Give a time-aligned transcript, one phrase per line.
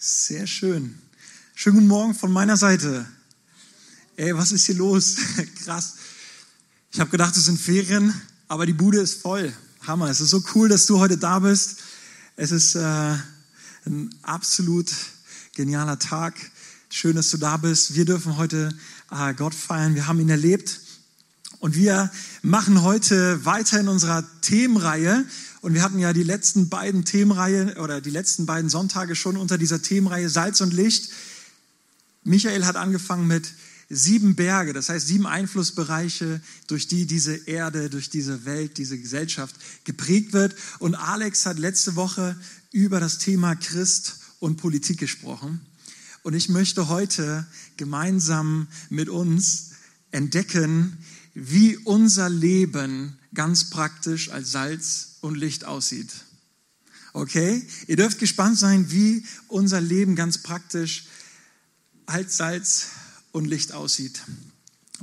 [0.00, 0.96] Sehr schön.
[1.56, 3.04] Schönen guten Morgen von meiner Seite.
[4.14, 5.16] Ey, was ist hier los?
[5.64, 5.94] Krass.
[6.92, 8.14] Ich habe gedacht, es sind Ferien,
[8.46, 9.52] aber die Bude ist voll.
[9.88, 10.08] Hammer.
[10.08, 11.78] Es ist so cool, dass du heute da bist.
[12.36, 13.16] Es ist äh,
[13.86, 14.88] ein absolut
[15.56, 16.36] genialer Tag.
[16.90, 17.96] Schön, dass du da bist.
[17.96, 18.72] Wir dürfen heute
[19.10, 19.96] äh, Gott feiern.
[19.96, 20.80] Wir haben ihn erlebt.
[21.58, 22.08] Und wir
[22.42, 25.24] machen heute weiter in unserer Themenreihe.
[25.60, 29.58] Und wir hatten ja die letzten beiden Themenreihe oder die letzten beiden Sonntage schon unter
[29.58, 31.10] dieser Themenreihe Salz und Licht.
[32.24, 33.52] Michael hat angefangen mit
[33.90, 39.56] sieben Berge, das heißt sieben Einflussbereiche, durch die diese Erde, durch diese Welt, diese Gesellschaft
[39.84, 40.54] geprägt wird.
[40.78, 42.36] Und Alex hat letzte Woche
[42.70, 45.60] über das Thema Christ und Politik gesprochen.
[46.22, 49.70] Und ich möchte heute gemeinsam mit uns
[50.10, 50.98] entdecken,
[51.34, 56.10] wie unser Leben ganz praktisch als Salz und Licht aussieht.
[57.12, 57.66] Okay?
[57.86, 61.06] Ihr dürft gespannt sein, wie unser Leben ganz praktisch
[62.06, 62.86] als Salz
[63.32, 64.22] und Licht aussieht.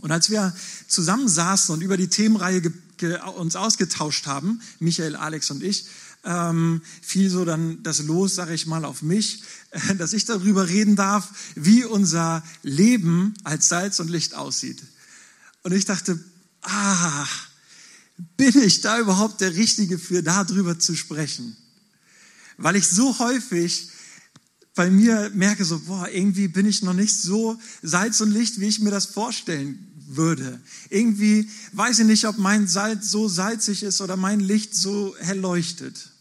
[0.02, 0.56] Und als wir
[0.88, 2.62] zusammensaßen und über die Themenreihe
[3.38, 5.86] uns ausgetauscht haben, Michael, Alex und ich,
[6.24, 10.68] ähm, fiel so dann das Los, sage ich mal, auf mich, äh, dass ich darüber
[10.68, 14.82] reden darf, wie unser Leben als Salz und Licht aussieht.
[15.64, 16.20] Und ich dachte,
[16.62, 17.26] ah,
[18.18, 21.56] bin ich da überhaupt der Richtige für, darüber zu sprechen?
[22.58, 23.90] Weil ich so häufig
[24.76, 28.68] bei mir merke, so, boah, irgendwie bin ich noch nicht so Salz und Licht, wie
[28.68, 30.62] ich mir das vorstellen würde.
[30.90, 35.40] Irgendwie weiß ich nicht, ob mein Salz so salzig ist oder mein Licht so hell
[35.40, 36.12] leuchtet.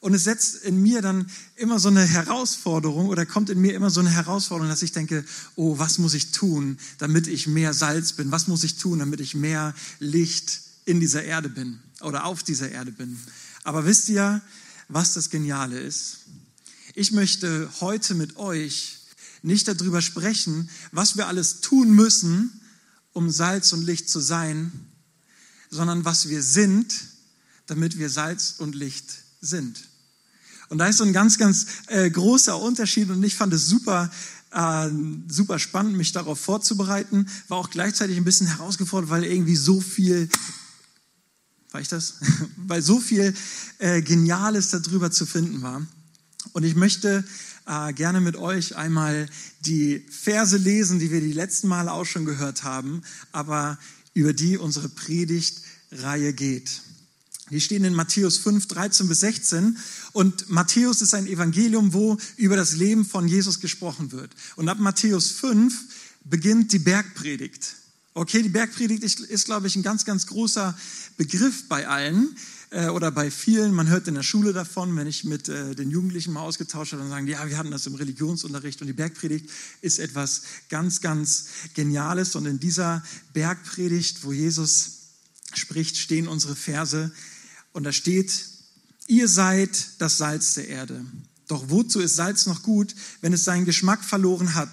[0.00, 3.90] Und es setzt in mir dann immer so eine Herausforderung oder kommt in mir immer
[3.90, 8.12] so eine Herausforderung, dass ich denke, oh, was muss ich tun, damit ich mehr Salz
[8.12, 8.32] bin?
[8.32, 12.70] Was muss ich tun, damit ich mehr Licht in dieser Erde bin oder auf dieser
[12.70, 13.18] Erde bin?
[13.64, 14.42] Aber wisst ihr,
[14.88, 16.18] was das Geniale ist?
[16.94, 18.98] Ich möchte heute mit euch
[19.42, 22.60] nicht darüber sprechen, was wir alles tun müssen,
[23.12, 24.72] um Salz und Licht zu sein,
[25.70, 26.94] sondern was wir sind,
[27.66, 29.06] damit wir Salz und Licht
[29.40, 29.88] sind.
[30.68, 34.10] Und da ist so ein ganz, ganz äh, großer Unterschied und ich fand es super,
[34.52, 34.88] äh,
[35.28, 37.28] super spannend, mich darauf vorzubereiten.
[37.48, 40.28] War auch gleichzeitig ein bisschen herausgefordert, weil irgendwie so viel,
[41.72, 42.14] war ich das?
[42.56, 43.34] weil so viel
[43.78, 45.86] äh, Geniales darüber zu finden war.
[46.52, 47.24] Und ich möchte
[47.66, 49.28] äh, gerne mit euch einmal
[49.60, 53.78] die Verse lesen, die wir die letzten Male auch schon gehört haben, aber
[54.14, 56.82] über die unsere Predigtreihe geht.
[57.50, 59.76] Die stehen in Matthäus 5, 13 bis 16.
[60.12, 64.30] Und Matthäus ist ein Evangelium, wo über das Leben von Jesus gesprochen wird.
[64.56, 65.74] Und ab Matthäus 5
[66.24, 67.74] beginnt die Bergpredigt.
[68.14, 70.76] Okay, die Bergpredigt ist, glaube ich, ein ganz, ganz großer
[71.16, 72.36] Begriff bei allen
[72.68, 73.72] äh, oder bei vielen.
[73.72, 77.02] Man hört in der Schule davon, wenn ich mit äh, den Jugendlichen mal ausgetauscht habe,
[77.02, 78.82] dann sagen die, ja, wir hatten das im Religionsunterricht.
[78.82, 79.48] Und die Bergpredigt
[79.80, 82.36] ist etwas ganz, ganz Geniales.
[82.36, 83.02] Und in dieser
[83.32, 84.98] Bergpredigt, wo Jesus
[85.54, 87.12] spricht, stehen unsere Verse
[87.72, 88.46] und da steht,
[89.06, 91.02] ihr seid das Salz der Erde.
[91.48, 94.70] Doch wozu ist Salz noch gut, wenn es seinen Geschmack verloren hat?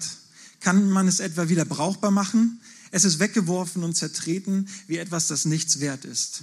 [0.60, 2.60] Kann man es etwa wieder brauchbar machen?
[2.90, 6.42] Es ist weggeworfen und zertreten wie etwas, das nichts wert ist.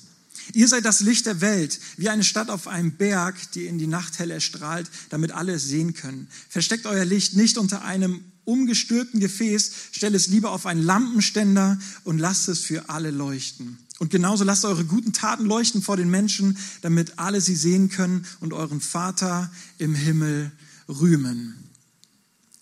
[0.54, 3.88] Ihr seid das Licht der Welt, wie eine Stadt auf einem Berg, die in die
[3.88, 6.28] Nacht hell erstrahlt, damit alle es sehen können.
[6.50, 12.18] Versteckt euer Licht nicht unter einem umgestülpten Gefäß, stellt es lieber auf einen Lampenständer und
[12.18, 13.78] lasst es für alle leuchten.
[14.00, 18.26] Und genauso lasst eure guten Taten leuchten vor den Menschen, damit alle sie sehen können
[18.40, 20.52] und euren Vater im Himmel
[20.88, 21.56] rühmen.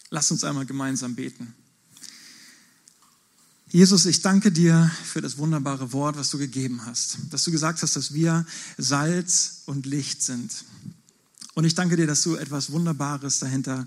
[0.09, 1.53] Lasst uns einmal gemeinsam beten.
[3.75, 7.81] Jesus, ich danke dir für das wunderbare Wort, was du gegeben hast, dass du gesagt
[7.81, 8.45] hast, dass wir
[8.77, 10.49] Salz und Licht sind.
[11.55, 13.85] Und ich danke dir, dass du etwas Wunderbares dahinter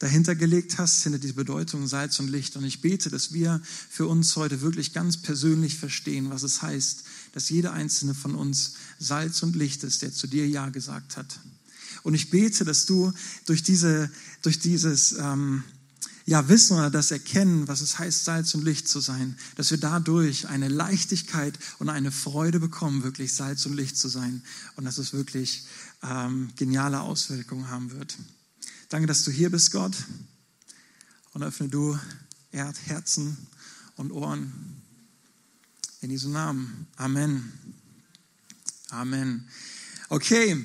[0.00, 2.56] dahinter gelegt hast, hinter die Bedeutung Salz und Licht.
[2.56, 7.04] Und ich bete, dass wir für uns heute wirklich ganz persönlich verstehen, was es heißt,
[7.32, 11.38] dass jeder einzelne von uns Salz und Licht ist, der zu dir Ja gesagt hat.
[12.02, 13.12] Und ich bete, dass du
[13.46, 14.10] durch, diese,
[14.42, 15.62] durch dieses ähm,
[16.28, 19.78] ja, Wissen oder das Erkennen, was es heißt, Salz und Licht zu sein, dass wir
[19.78, 24.42] dadurch eine Leichtigkeit und eine Freude bekommen, wirklich Salz und Licht zu sein
[24.76, 25.64] und dass es wirklich
[26.02, 28.18] ähm, geniale Auswirkungen haben wird.
[28.90, 29.96] Danke, dass du hier bist, Gott.
[31.32, 31.98] Und öffne du
[32.52, 33.38] Herzen
[33.96, 34.52] und Ohren.
[36.02, 36.88] In Jesu Namen.
[36.96, 37.50] Amen.
[38.90, 39.48] Amen.
[40.10, 40.62] Okay.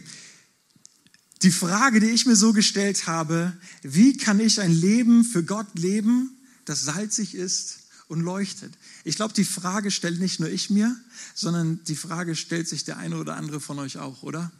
[1.43, 3.51] Die Frage, die ich mir so gestellt habe,
[3.81, 8.73] wie kann ich ein Leben für Gott leben, das salzig ist und leuchtet?
[9.03, 10.95] Ich glaube, die Frage stellt nicht nur ich mir,
[11.35, 14.53] sondern die Frage stellt sich der eine oder andere von euch auch, oder?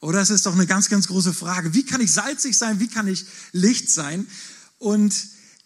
[0.00, 1.74] Oder es ist doch eine ganz, ganz große Frage.
[1.74, 2.80] Wie kann ich salzig sein?
[2.80, 4.26] Wie kann ich Licht sein?
[4.78, 5.14] Und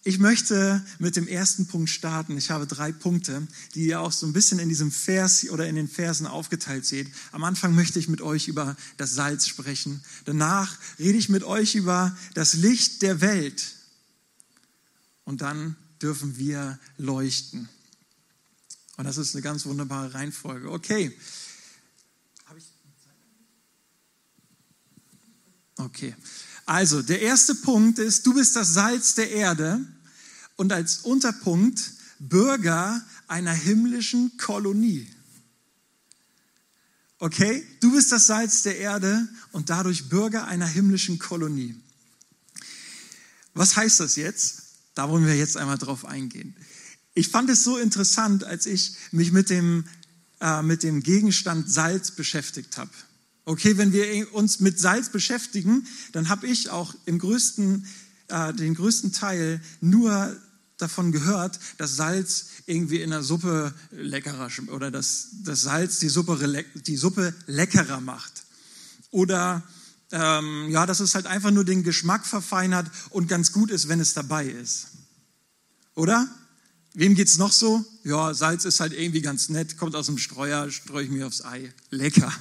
[0.03, 2.39] ich möchte mit dem ersten Punkt starten.
[2.39, 5.77] Ich habe drei Punkte, die ihr auch so ein bisschen in diesem Vers oder in
[5.77, 7.09] den Versen aufgeteilt seht.
[7.33, 10.03] Am Anfang möchte ich mit euch über das Salz sprechen.
[10.25, 13.75] Danach rede ich mit euch über das Licht der Welt.
[15.25, 17.69] Und dann dürfen wir leuchten.
[18.97, 20.71] Und das ist eine ganz wunderbare Reihenfolge.
[20.71, 21.15] Okay.
[25.77, 26.15] Okay.
[26.71, 29.85] Also, der erste Punkt ist, du bist das Salz der Erde
[30.55, 35.09] und als Unterpunkt Bürger einer himmlischen Kolonie.
[37.19, 37.67] Okay?
[37.81, 41.75] Du bist das Salz der Erde und dadurch Bürger einer himmlischen Kolonie.
[43.53, 44.63] Was heißt das jetzt?
[44.95, 46.55] Da wollen wir jetzt einmal drauf eingehen.
[47.15, 49.89] Ich fand es so interessant, als ich mich mit dem,
[50.41, 52.93] äh, mit dem Gegenstand Salz beschäftigt habe.
[53.45, 57.87] Okay, wenn wir uns mit Salz beschäftigen, dann habe ich auch im größten,
[58.29, 60.37] äh, den größten Teil nur
[60.79, 66.65] davon gehört, dass Salz irgendwie in der Suppe leckerer oder dass das Salz die Suppe,
[66.87, 68.45] die Suppe leckerer macht.
[69.11, 69.63] Oder
[70.13, 74.01] ähm, ja, dass es halt einfach nur den Geschmack verfeinert und ganz gut ist, wenn
[74.01, 74.89] es dabei ist.
[75.95, 76.29] Oder?
[76.95, 77.85] Wem geht's noch so?
[78.03, 81.45] Ja, Salz ist halt irgendwie ganz nett, kommt aus dem Streuer, streue ich mir aufs
[81.45, 81.73] Ei.
[81.91, 82.33] Lecker.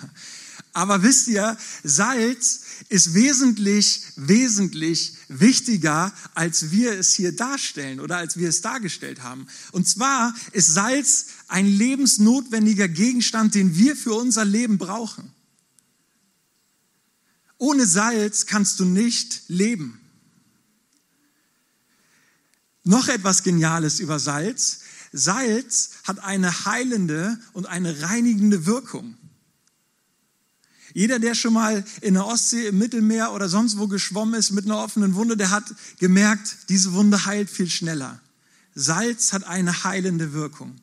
[0.73, 8.37] Aber wisst ihr, Salz ist wesentlich, wesentlich wichtiger, als wir es hier darstellen oder als
[8.37, 9.47] wir es dargestellt haben.
[9.71, 15.31] Und zwar ist Salz ein lebensnotwendiger Gegenstand, den wir für unser Leben brauchen.
[17.57, 19.99] Ohne Salz kannst du nicht leben.
[22.83, 24.79] Noch etwas Geniales über Salz.
[25.11, 29.18] Salz hat eine heilende und eine reinigende Wirkung.
[30.93, 34.65] Jeder, der schon mal in der Ostsee, im Mittelmeer oder sonst wo geschwommen ist mit
[34.65, 35.63] einer offenen Wunde, der hat
[35.99, 38.19] gemerkt, diese Wunde heilt viel schneller.
[38.75, 40.79] Salz hat eine heilende Wirkung.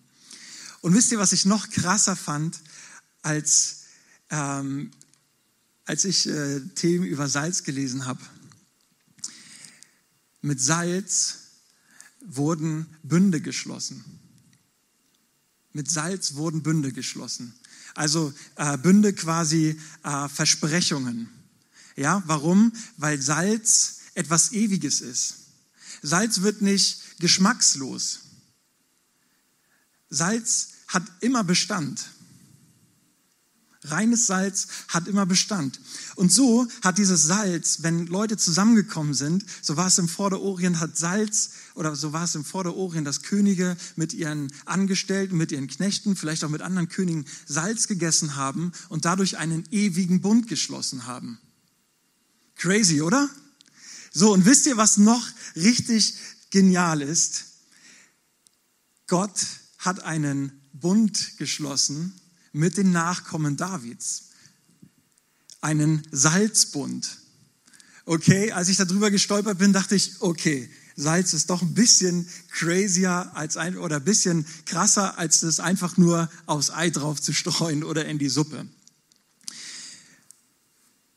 [0.81, 2.61] Und wisst ihr, was ich noch krasser fand,
[3.23, 3.85] als,
[4.31, 4.91] ähm,
[5.85, 8.21] als ich äh, Themen über Salz gelesen habe?
[10.43, 11.39] Mit Salz
[12.21, 14.05] wurden Bünde geschlossen.
[15.73, 17.55] Mit Salz wurden Bünde geschlossen.
[17.97, 21.31] Also äh, Bünde quasi äh, Versprechungen.
[21.97, 22.73] Ja, warum?
[22.99, 25.37] Weil Salz etwas Ewiges ist.
[26.03, 28.21] Salz wird nicht geschmackslos.
[30.11, 32.11] Salz hat immer Bestand.
[33.83, 35.81] Reines Salz hat immer Bestand.
[36.17, 40.99] Und so hat dieses Salz, wenn Leute zusammengekommen sind, so war es im Vorderorient, hat
[40.99, 46.17] Salz, oder so war es im Vorderorient, dass Könige mit ihren Angestellten, mit ihren Knechten,
[46.17, 51.39] vielleicht auch mit anderen Königen Salz gegessen haben und dadurch einen ewigen Bund geschlossen haben.
[52.55, 53.29] Crazy, oder?
[54.11, 56.15] So, und wisst ihr, was noch richtig
[56.51, 57.45] genial ist?
[59.07, 59.39] Gott
[59.77, 62.19] hat einen Bund geschlossen
[62.53, 64.31] mit den Nachkommen Davids.
[65.61, 67.19] Einen Salzbund.
[68.07, 73.31] Okay, als ich darüber gestolpert bin, dachte ich, okay, Salz ist doch ein bisschen crazier
[73.35, 77.85] als ein, oder ein bisschen krasser, als das einfach nur aufs Ei drauf zu streuen
[77.85, 78.67] oder in die Suppe.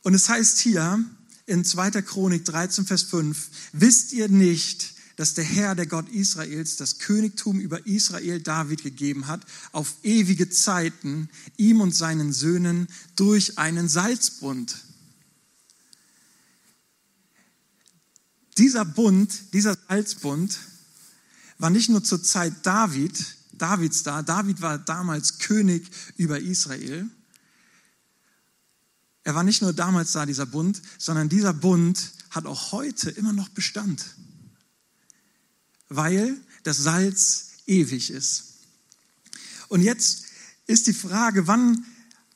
[0.03, 1.03] Und es heißt hier
[1.45, 2.01] in 2.
[2.01, 7.59] Chronik 13, Vers 5, wisst ihr nicht, dass der Herr, der Gott Israels, das Königtum
[7.59, 14.75] über Israel David gegeben hat, auf ewige Zeiten, ihm und seinen Söhnen durch einen Salzbund.
[18.59, 20.55] Dieser Bund, dieser Salzbund
[21.57, 27.09] war nicht nur zur Zeit David, Davids da, David war damals König über Israel.
[29.23, 33.33] Er war nicht nur damals da, dieser Bund, sondern dieser Bund hat auch heute immer
[33.33, 34.05] noch Bestand
[35.89, 38.43] weil das Salz ewig ist.
[39.67, 40.25] Und jetzt
[40.67, 41.85] ist die Frage, wann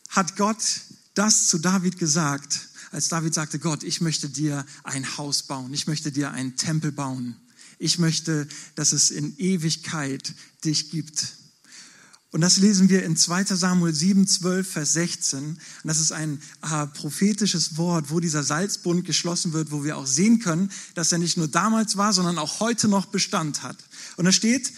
[0.10, 0.82] hat Gott
[1.14, 5.88] das zu David gesagt, als David sagte, Gott, ich möchte dir ein Haus bauen, ich
[5.88, 7.36] möchte dir einen Tempel bauen,
[7.80, 11.34] ich möchte, dass es in Ewigkeit dich gibt.
[12.30, 15.44] Und das lesen wir in 2 Samuel 7, 12, Vers 16.
[15.44, 20.08] Und das ist ein äh, prophetisches Wort, wo dieser Salzbund geschlossen wird, wo wir auch
[20.08, 23.78] sehen können, dass er nicht nur damals war, sondern auch heute noch Bestand hat.
[24.18, 24.72] Und da steht,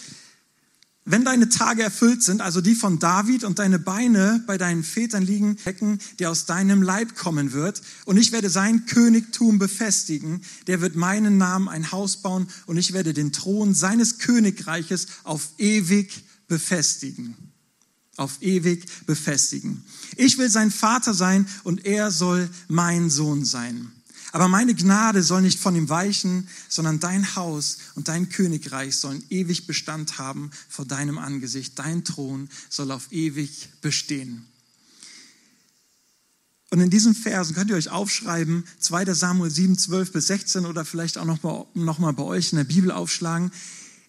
[1.06, 5.24] wenn deine Tage erfüllt sind, also die von David und deine Beine bei deinen Vätern
[5.24, 10.82] liegen, Hecken, der aus deinem Leib kommen wird, und ich werde sein Königtum befestigen, der
[10.82, 16.26] wird meinen Namen ein Haus bauen und ich werde den Thron seines Königreiches auf ewig
[16.48, 17.36] befestigen.
[18.18, 19.84] auf ewig befestigen.
[20.16, 23.92] Ich will sein Vater sein und er soll mein Sohn sein.
[24.36, 29.24] Aber meine Gnade soll nicht von ihm weichen, sondern dein Haus und dein Königreich sollen
[29.30, 31.80] ewig Bestand haben vor deinem Angesicht.
[31.80, 34.46] Dein Thron soll auf ewig bestehen.
[36.70, 40.84] Und in diesen Versen könnt ihr euch aufschreiben, 2 Samuel 7, 12 bis 16 oder
[40.84, 43.54] vielleicht auch nochmal noch mal bei euch in der Bibel aufschlagen.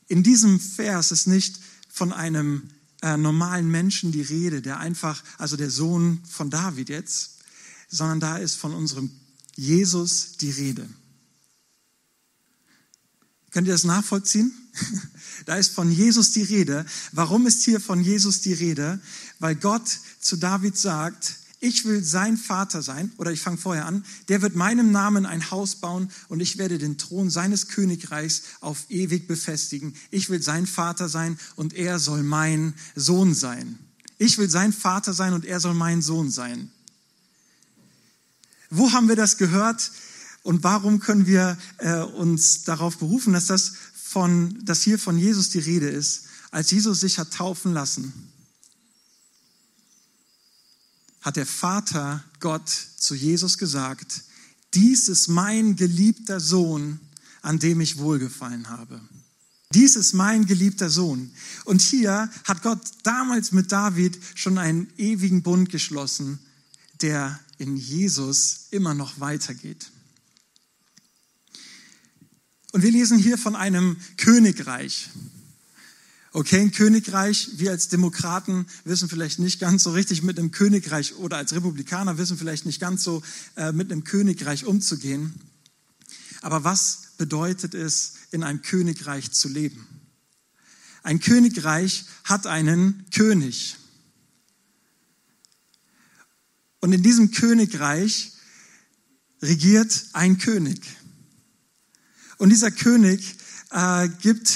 [0.09, 5.57] In diesem Vers ist nicht von einem äh, normalen Menschen die Rede, der einfach, also
[5.57, 7.37] der Sohn von David jetzt,
[7.89, 9.13] sondern da ist von unserem
[9.57, 10.89] Jesus die Rede.
[13.51, 14.53] Könnt ihr das nachvollziehen?
[15.45, 16.87] Da ist von Jesus die Rede.
[17.13, 19.01] Warum ist hier von Jesus die Rede?
[19.39, 19.87] Weil Gott
[20.19, 24.57] zu David sagt, ich will sein Vater sein, oder ich fange vorher an, der wird
[24.57, 29.95] meinem Namen ein Haus bauen und ich werde den Thron seines Königreichs auf ewig befestigen.
[30.11, 33.79] Ich will sein Vater sein und er soll mein Sohn sein.
[34.19, 36.71] Ich will sein Vater sein und er soll mein Sohn sein.
[38.71, 39.91] Wo haben wir das gehört
[40.43, 45.51] und warum können wir äh, uns darauf berufen, dass das von, dass hier von Jesus
[45.51, 48.13] die Rede ist, als Jesus sich hat taufen lassen?
[51.27, 54.23] hat der Vater Gott zu Jesus gesagt,
[54.75, 57.01] dies ist mein geliebter Sohn,
[57.43, 59.01] an dem ich wohlgefallen habe.
[59.75, 61.33] Dies ist mein geliebter Sohn.
[61.65, 66.39] Und hier hat Gott damals mit David schon einen ewigen Bund geschlossen,
[67.03, 69.91] der in Jesus immer noch weitergeht.
[72.73, 75.09] Und wir lesen hier von einem Königreich.
[76.33, 81.15] Okay, ein Königreich, wir als Demokraten wissen vielleicht nicht ganz so richtig mit einem Königreich
[81.15, 83.23] oder als Republikaner wissen vielleicht nicht ganz so
[83.57, 85.33] äh, mit einem Königreich umzugehen.
[86.43, 89.87] Aber was bedeutet es, in einem Königreich zu leben?
[91.03, 93.77] Ein Königreich hat einen König.
[96.81, 98.33] Und in diesem Königreich
[99.43, 100.81] regiert ein König.
[102.39, 103.37] Und dieser König
[103.71, 104.53] äh, gibt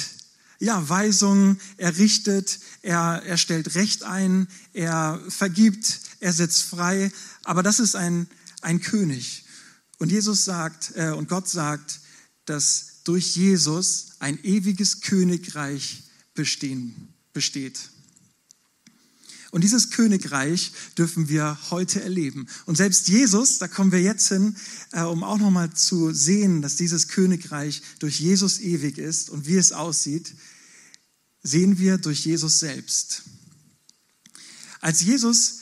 [0.58, 7.10] ja, Weisungen, er richtet, er, er stellt Recht ein, er vergibt, er setzt frei.
[7.44, 8.28] Aber das ist ein,
[8.60, 9.44] ein König.
[9.98, 12.00] Und Jesus sagt, äh, und Gott sagt,
[12.44, 16.02] dass durch Jesus ein ewiges Königreich
[16.34, 17.78] bestehen, besteht.
[19.50, 22.46] Und dieses Königreich dürfen wir heute erleben.
[22.66, 24.56] Und selbst Jesus, da kommen wir jetzt hin,
[24.92, 29.56] äh, um auch nochmal zu sehen, dass dieses Königreich durch Jesus ewig ist und wie
[29.56, 30.34] es aussieht,
[31.42, 33.22] sehen wir durch Jesus selbst.
[34.80, 35.58] Als Jesus,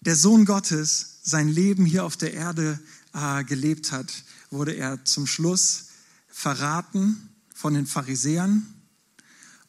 [0.00, 2.78] der Sohn Gottes, sein Leben hier auf der Erde
[3.14, 4.12] äh, gelebt hat,
[4.50, 5.86] wurde er zum Schluss
[6.28, 8.66] verraten von den Pharisäern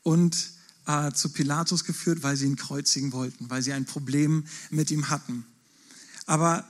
[0.03, 0.54] und
[0.85, 5.09] äh, zu Pilatus geführt, weil sie ihn kreuzigen wollten, weil sie ein Problem mit ihm
[5.09, 5.45] hatten.
[6.25, 6.67] Aber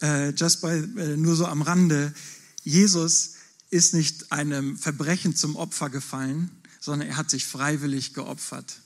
[0.00, 2.14] äh, just by, äh, nur so am Rande,
[2.62, 3.34] Jesus
[3.70, 8.80] ist nicht einem Verbrechen zum Opfer gefallen, sondern er hat sich freiwillig geopfert.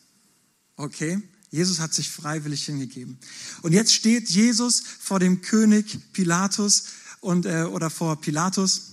[0.77, 1.23] Okay?
[1.51, 3.19] Jesus hat sich freiwillig hingegeben.
[3.63, 6.85] Und jetzt steht Jesus vor dem König Pilatus
[7.21, 8.90] und, äh, oder vor Pilatus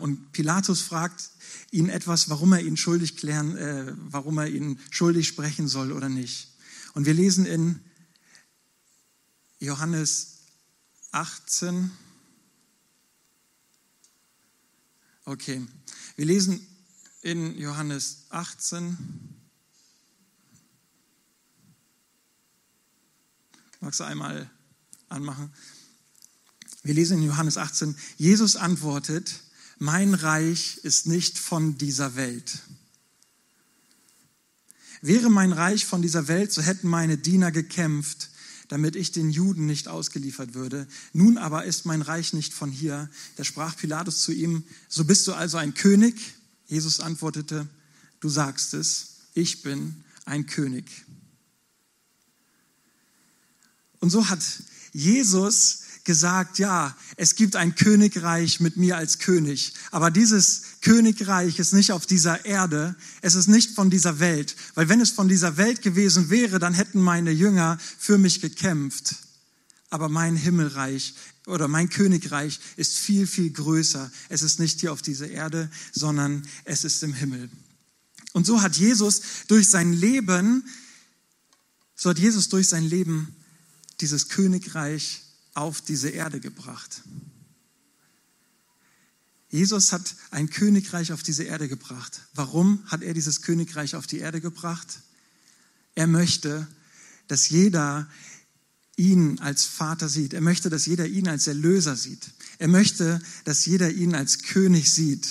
[0.00, 1.30] und Pilatus fragt
[1.70, 6.08] ihn etwas, warum er ihn schuldig klären, äh, warum er ihn schuldig sprechen soll oder
[6.08, 6.48] nicht.
[6.94, 7.80] Und wir lesen in
[9.58, 10.38] Johannes
[11.12, 11.90] 18.
[15.24, 15.66] Okay,
[16.16, 16.64] wir lesen
[17.22, 18.96] in Johannes 18.
[23.80, 24.50] Magst du einmal
[25.08, 25.52] anmachen?
[26.86, 29.42] Wir lesen in Johannes 18, Jesus antwortet,
[29.78, 32.60] mein Reich ist nicht von dieser Welt.
[35.02, 38.30] Wäre mein Reich von dieser Welt, so hätten meine Diener gekämpft,
[38.68, 40.86] damit ich den Juden nicht ausgeliefert würde.
[41.12, 43.10] Nun aber ist mein Reich nicht von hier.
[43.34, 46.14] Da sprach Pilatus zu ihm, so bist du also ein König?
[46.68, 47.66] Jesus antwortete,
[48.20, 50.84] du sagst es, ich bin ein König.
[53.98, 54.44] Und so hat
[54.92, 61.74] Jesus gesagt, ja, es gibt ein Königreich mit mir als König, aber dieses Königreich ist
[61.74, 65.58] nicht auf dieser Erde, es ist nicht von dieser Welt, weil wenn es von dieser
[65.58, 69.16] Welt gewesen wäre, dann hätten meine Jünger für mich gekämpft.
[69.90, 71.14] Aber mein Himmelreich
[71.46, 74.10] oder mein Königreich ist viel, viel größer.
[74.28, 77.50] Es ist nicht hier auf dieser Erde, sondern es ist im Himmel.
[78.32, 80.64] Und so hat Jesus durch sein Leben,
[81.94, 83.34] so hat Jesus durch sein Leben
[84.00, 85.22] dieses Königreich
[85.56, 87.02] auf diese Erde gebracht.
[89.48, 92.20] Jesus hat ein Königreich auf diese Erde gebracht.
[92.34, 95.00] Warum hat er dieses Königreich auf die Erde gebracht?
[95.94, 96.66] Er möchte,
[97.28, 98.08] dass jeder
[98.96, 100.34] ihn als Vater sieht.
[100.34, 102.30] Er möchte, dass jeder ihn als Erlöser sieht.
[102.58, 105.26] Er möchte, dass jeder ihn als König sieht,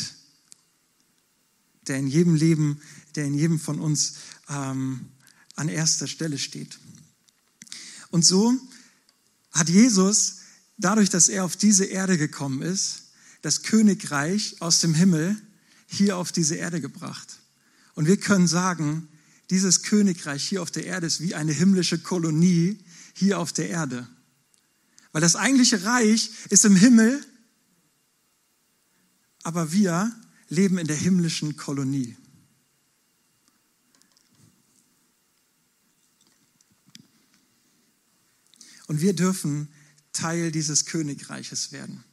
[1.88, 2.80] der in jedem Leben,
[3.16, 4.16] der in jedem von uns
[4.50, 5.08] ähm,
[5.56, 6.80] an erster Stelle steht.
[8.10, 8.54] Und so
[9.56, 10.42] hat Jesus,
[10.78, 13.04] dadurch, dass er auf diese Erde gekommen ist,
[13.42, 15.36] das Königreich aus dem Himmel
[15.88, 17.40] hier auf diese Erde gebracht.
[17.94, 19.08] Und wir können sagen,
[19.50, 22.80] dieses Königreich hier auf der Erde ist wie eine himmlische Kolonie
[23.14, 24.08] hier auf der Erde.
[25.14, 27.24] Weil das eigentliche Reich ist im Himmel,
[29.44, 30.14] aber wir
[30.50, 32.18] leben in der himmlischen Kolonie.
[38.88, 39.70] Und wir dürfen
[40.14, 42.04] Teil dieses Königreiches werden.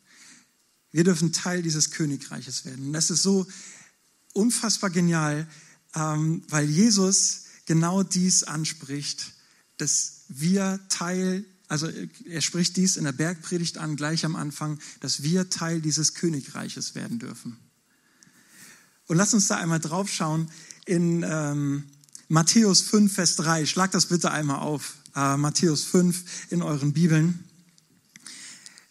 [0.90, 2.86] Wir dürfen Teil dieses Königreiches werden.
[2.86, 3.46] Und das ist so
[4.34, 5.48] unfassbar genial,
[5.94, 9.32] ähm, weil Jesus genau dies anspricht,
[9.78, 11.88] dass wir Teil, also
[12.26, 16.94] er spricht dies in der Bergpredigt an, gleich am Anfang, dass wir Teil dieses Königreiches
[16.94, 17.56] werden dürfen.
[19.06, 20.50] Und lass uns da einmal drauf schauen
[20.86, 21.84] in ähm,
[22.28, 23.66] Matthäus 5, Vers 3.
[23.66, 24.94] Schlag das bitte einmal auf.
[25.14, 27.44] Äh, Matthäus 5 in euren Bibeln.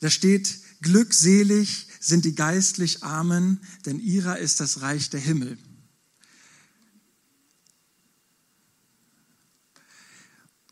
[0.01, 5.58] Da steht, glückselig sind die geistlich Armen, denn ihrer ist das Reich der Himmel.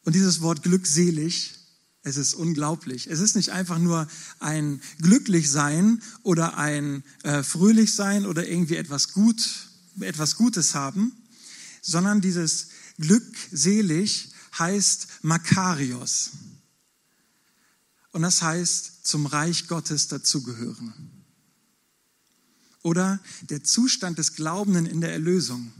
[0.03, 1.53] Und dieses Wort glückselig,
[2.01, 3.08] es ist unglaublich.
[3.08, 4.08] Es ist nicht einfach nur
[4.39, 11.12] ein glücklich sein oder ein äh, fröhlich sein oder irgendwie etwas gut, etwas Gutes haben,
[11.82, 16.32] sondern dieses glückselig heißt Makarios.
[18.12, 20.94] Und das heißt zum Reich Gottes dazugehören.
[22.82, 25.72] Oder der Zustand des Glaubenden in der Erlösung.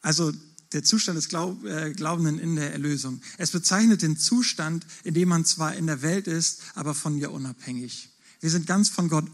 [0.00, 0.32] Also
[0.72, 3.20] der Zustand des äh, Glaubenden in der Erlösung.
[3.38, 7.30] Es bezeichnet den Zustand, in dem man zwar in der Welt ist, aber von ihr
[7.30, 8.08] unabhängig.
[8.40, 9.30] Wir sind ganz von Gott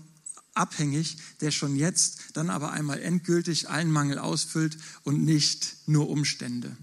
[0.55, 6.77] abhängig, der schon jetzt dann aber einmal endgültig allen Mangel ausfüllt und nicht nur Umstände.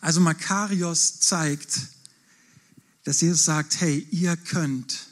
[0.00, 1.80] Also Makarios zeigt,
[3.04, 5.06] dass Jesus sagt, hey, ihr könnt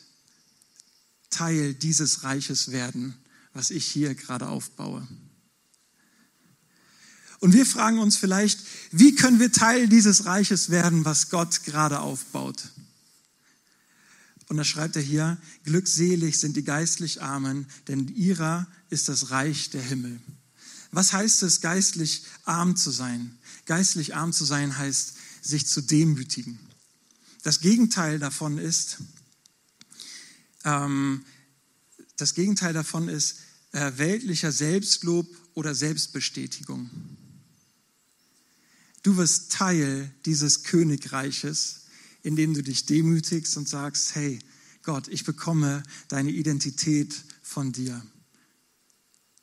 [1.31, 3.15] Teil dieses Reiches werden,
[3.53, 5.07] was ich hier gerade aufbaue.
[7.41, 12.01] Und wir fragen uns vielleicht, wie können wir Teil dieses Reiches werden, was Gott gerade
[12.01, 12.71] aufbaut?
[14.49, 19.71] Und da schreibt er hier, glückselig sind die geistlich Armen, denn ihrer ist das Reich
[19.71, 20.21] der Himmel.
[20.93, 23.37] Was heißt es, geistlich arm zu sein?
[23.67, 26.59] Geistlich arm zu sein heißt, sich zu demütigen.
[27.43, 28.99] Das Gegenteil davon ist,
[30.65, 31.25] ähm,
[32.17, 33.41] das Gegenteil davon ist
[33.73, 36.91] äh, weltlicher Selbstlob oder Selbstbestätigung.
[39.03, 41.83] Du wirst Teil dieses Königreiches,
[42.23, 44.41] indem du dich demütigst und sagst, hey
[44.83, 48.05] Gott, ich bekomme deine Identität von dir.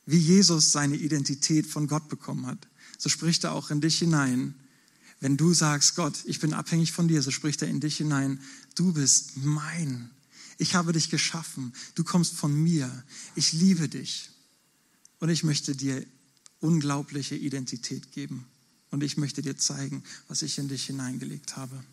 [0.05, 4.55] Wie Jesus seine Identität von Gott bekommen hat, so spricht er auch in dich hinein.
[5.19, 8.39] Wenn du sagst, Gott, ich bin abhängig von dir, so spricht er in dich hinein,
[8.75, 10.09] du bist mein.
[10.57, 13.03] Ich habe dich geschaffen, du kommst von mir,
[13.35, 14.29] ich liebe dich
[15.19, 16.05] und ich möchte dir
[16.59, 18.45] unglaubliche Identität geben
[18.91, 21.83] und ich möchte dir zeigen, was ich in dich hineingelegt habe.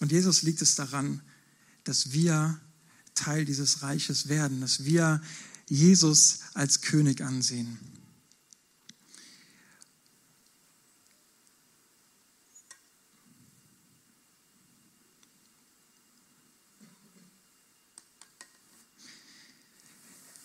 [0.00, 1.20] Und Jesus liegt es daran,
[1.84, 2.60] dass wir
[3.14, 5.22] Teil dieses Reiches werden, dass wir
[5.68, 7.78] Jesus als König ansehen.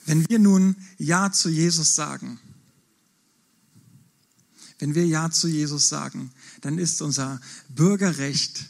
[0.06, 2.40] Wenn wir nun Ja zu Jesus sagen,
[4.78, 8.70] wenn wir Ja zu Jesus sagen, dann ist unser Bürgerrecht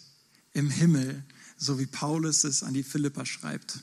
[0.55, 1.23] im Himmel,
[1.57, 3.79] so wie Paulus es an die Philipper schreibt.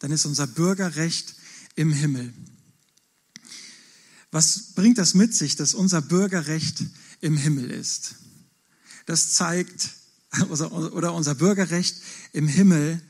[0.00, 1.36] Dann ist unser Bürgerrecht
[1.76, 2.34] im Himmel.
[4.32, 6.84] Was bringt das mit sich, dass unser Bürgerrecht
[7.20, 8.16] im Himmel ist?
[9.06, 9.90] Das zeigt,
[10.50, 13.00] oder unser Bürgerrecht im Himmel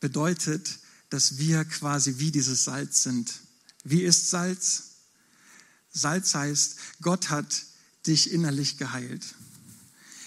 [0.00, 0.80] bedeutet,
[1.10, 3.32] dass wir quasi wie dieses Salz sind.
[3.84, 4.96] Wie ist Salz?
[5.92, 7.64] Salz heißt, Gott hat
[8.06, 9.24] dich innerlich geheilt.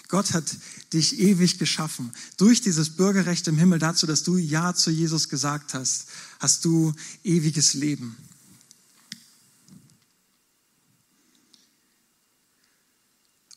[0.08, 0.56] Gott hat
[0.94, 2.12] dich ewig geschaffen.
[2.38, 6.06] Durch dieses Bürgerrecht im Himmel dazu, dass du Ja zu Jesus gesagt hast,
[6.40, 6.94] hast du
[7.24, 8.16] ewiges Leben.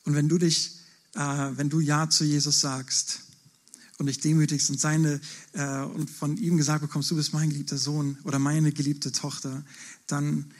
[0.04, 0.78] Und wenn du dich,
[1.14, 3.20] äh, wenn du Ja zu Jesus sagst
[3.96, 5.20] und dich demütigst und seine
[5.52, 9.64] äh, und von ihm gesagt bekommst, du bist mein geliebter Sohn oder meine geliebte Tochter,
[10.06, 10.52] dann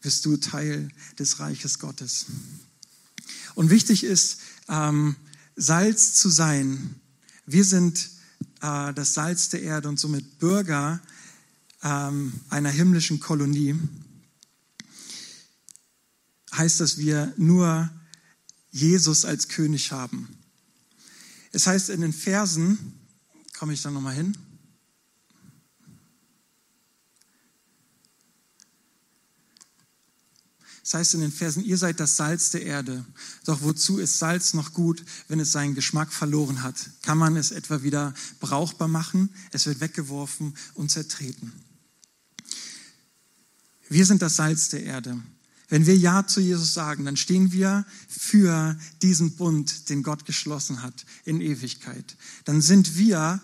[0.00, 0.88] bist du Teil
[1.20, 2.26] des Reiches Gottes.
[3.54, 4.38] Und wichtig ist,
[4.68, 5.16] ähm,
[5.56, 6.96] Salz zu sein.
[7.46, 8.08] Wir sind
[8.60, 11.00] äh, das Salz der Erde und somit Bürger
[11.82, 13.78] ähm, einer himmlischen Kolonie.
[16.54, 17.90] Heißt, dass wir nur
[18.70, 20.36] Jesus als König haben.
[21.52, 22.94] Es heißt in den Versen,
[23.58, 24.36] komme ich da nochmal hin,
[30.82, 33.04] Das heißt in den Versen, ihr seid das Salz der Erde.
[33.44, 36.74] Doch wozu ist Salz noch gut, wenn es seinen Geschmack verloren hat?
[37.02, 39.30] Kann man es etwa wieder brauchbar machen?
[39.52, 41.52] Es wird weggeworfen und zertreten.
[43.88, 45.22] Wir sind das Salz der Erde.
[45.68, 50.82] Wenn wir Ja zu Jesus sagen, dann stehen wir für diesen Bund, den Gott geschlossen
[50.82, 52.16] hat in Ewigkeit.
[52.44, 53.40] Dann sind wir,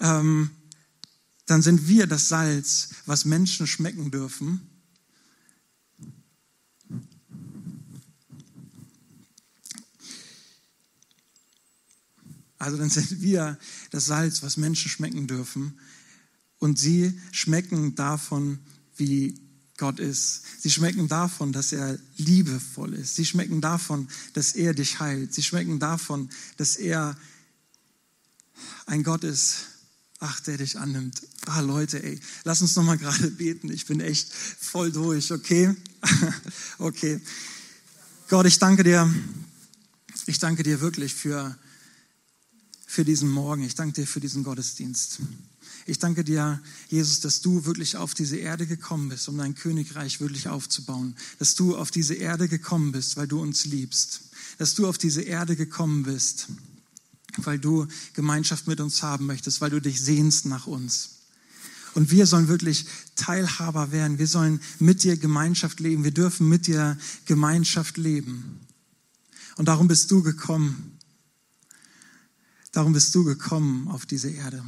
[0.00, 0.50] ähm,
[1.46, 4.75] dann sind wir das Salz, was Menschen schmecken dürfen
[12.58, 13.58] Also dann sind wir
[13.90, 15.78] das Salz, was Menschen schmecken dürfen.
[16.58, 18.58] Und sie schmecken davon,
[18.96, 19.38] wie
[19.76, 20.42] Gott ist.
[20.62, 23.16] Sie schmecken davon, dass er liebevoll ist.
[23.16, 25.34] Sie schmecken davon, dass er dich heilt.
[25.34, 27.16] Sie schmecken davon, dass er
[28.86, 29.66] ein Gott ist,
[30.18, 31.20] ach, der dich annimmt.
[31.44, 33.70] Ah, Leute, ey, lass uns nochmal gerade beten.
[33.70, 35.74] Ich bin echt voll durch, okay?
[36.78, 37.20] okay.
[38.28, 39.12] Gott, ich danke dir.
[40.24, 41.56] Ich danke dir wirklich für
[42.96, 43.62] für diesen Morgen.
[43.62, 45.18] Ich danke dir für diesen Gottesdienst.
[45.84, 50.18] Ich danke dir, Jesus, dass du wirklich auf diese Erde gekommen bist, um dein Königreich
[50.18, 51.14] wirklich aufzubauen.
[51.38, 54.22] Dass du auf diese Erde gekommen bist, weil du uns liebst.
[54.56, 56.48] Dass du auf diese Erde gekommen bist,
[57.36, 61.16] weil du Gemeinschaft mit uns haben möchtest, weil du dich sehnst nach uns.
[61.92, 64.18] Und wir sollen wirklich Teilhaber werden.
[64.18, 66.02] Wir sollen mit dir Gemeinschaft leben.
[66.02, 68.60] Wir dürfen mit dir Gemeinschaft leben.
[69.56, 70.95] Und darum bist du gekommen,
[72.76, 74.62] Darum bist du gekommen auf diese Erde.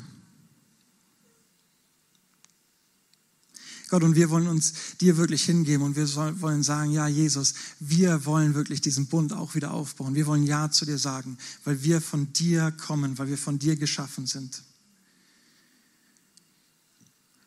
[3.91, 6.09] Gott, und wir wollen uns dir wirklich hingeben und wir
[6.41, 10.15] wollen sagen, ja, Jesus, wir wollen wirklich diesen Bund auch wieder aufbauen.
[10.15, 13.77] Wir wollen Ja zu dir sagen, weil wir von dir kommen, weil wir von dir
[13.77, 14.63] geschaffen sind.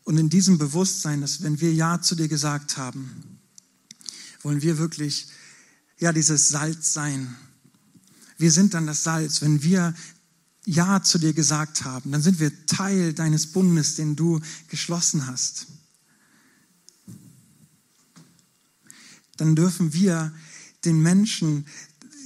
[0.04, 3.39] Und in diesem Bewusstsein, dass wenn wir Ja zu dir gesagt haben,
[4.43, 5.26] wollen wir wirklich,
[5.97, 7.36] ja, dieses Salz sein.
[8.38, 9.95] Wir sind dann das Salz, wenn wir
[10.65, 15.67] ja zu dir gesagt haben, dann sind wir Teil deines Bundes, den du geschlossen hast.
[19.38, 20.34] Dann dürfen wir
[20.86, 21.65] den Menschen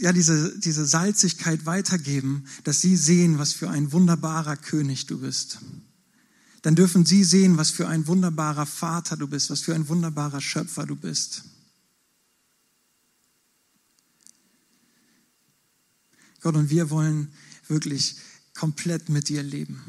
[0.02, 5.60] ja diese, diese Salzigkeit weitergeben, dass sie sehen, was für ein wunderbarer König du bist.
[6.62, 10.42] Dann dürfen sie sehen, was für ein wunderbarer Vater du bist, was für ein wunderbarer
[10.42, 11.44] Schöpfer du bist.
[16.42, 17.32] Gott, und wir wollen
[17.68, 18.16] wirklich
[18.54, 19.82] komplett mit dir leben.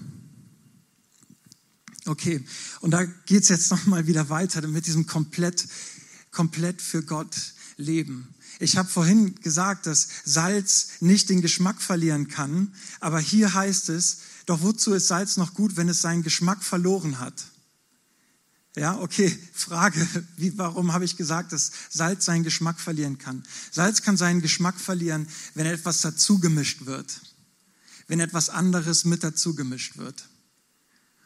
[2.07, 2.45] Okay,
[2.81, 5.67] und da geht es jetzt nochmal wieder weiter mit diesem komplett,
[6.31, 7.35] komplett für Gott
[7.77, 8.33] leben.
[8.61, 14.19] Ich habe vorhin gesagt, dass Salz nicht den Geschmack verlieren kann, aber hier heißt es,
[14.47, 17.47] doch wozu ist Salz noch gut, wenn es seinen Geschmack verloren hat?
[18.77, 23.43] Ja, okay, Frage, wie, warum habe ich gesagt, dass Salz seinen Geschmack verlieren kann?
[23.73, 27.21] Salz kann seinen Geschmack verlieren, wenn etwas dazugemischt wird
[28.07, 30.29] wenn etwas anderes mit dazu gemischt wird.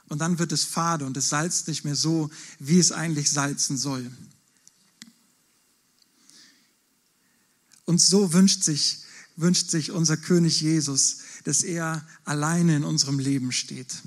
[0.09, 3.77] Und dann wird es fade und es salzt nicht mehr so, wie es eigentlich salzen
[3.77, 4.11] soll.
[7.85, 9.05] Und so wünscht sich,
[9.37, 14.03] wünscht sich unser König Jesus, dass er alleine in unserem Leben steht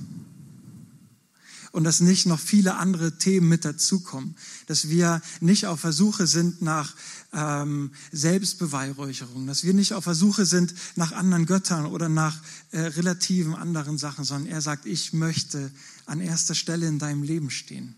[1.73, 4.35] und dass nicht noch viele andere Themen mit dazukommen,
[4.67, 6.95] dass wir nicht auf Versuche sind nach
[7.33, 12.39] ähm, Selbstbeweihräucherung, dass wir nicht auf Versuche sind nach anderen Göttern oder nach
[12.71, 15.71] äh, relativen anderen Sachen, sondern er sagt, ich möchte
[16.05, 17.95] an erster Stelle in deinem Leben stehen.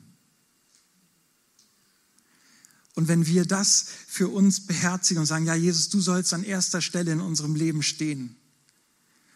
[2.93, 6.79] Und wenn wir das für uns beherzigen und sagen, ja, Jesus, du sollst an erster
[6.79, 8.37] Stelle in unserem Leben stehen,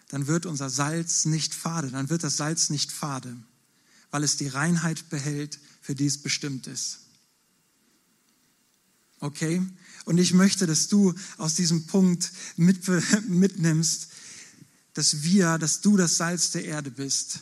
[0.08, 3.36] dann wird unser Salz nicht fade, dann wird das Salz nicht fade
[4.11, 6.99] weil es die Reinheit behält, für die es bestimmt ist.
[9.19, 9.61] Okay?
[10.05, 12.87] Und ich möchte, dass du aus diesem Punkt mit,
[13.27, 14.07] mitnimmst,
[14.93, 17.39] dass wir, dass du das Salz der Erde bist,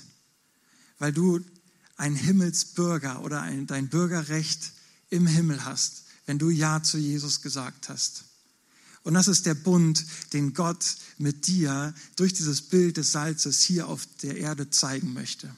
[1.00, 1.40] weil du
[1.96, 4.74] ein Himmelsbürger oder ein, dein Bürgerrecht
[5.10, 8.26] im Himmel hast, wenn du Ja zu Jesus gesagt hast.
[9.04, 13.88] Und das ist der Bund, den Gott mit dir durch dieses Bild des Salzes hier
[13.88, 15.56] auf der Erde zeigen möchte.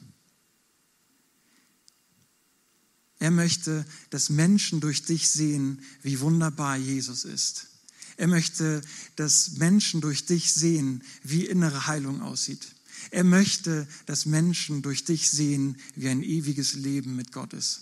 [3.20, 7.68] Er möchte, dass Menschen durch dich sehen, wie wunderbar Jesus ist.
[8.16, 8.82] Er möchte,
[9.16, 12.76] dass Menschen durch dich sehen, wie innere Heilung aussieht.
[13.12, 17.82] Er möchte, dass Menschen durch dich sehen, wie ein ewiges Leben mit Gott ist.